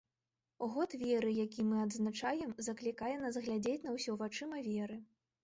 [0.75, 5.01] Год веры, які мы адзначаем, заклікае нас глядзець на ўсё вачыма веры.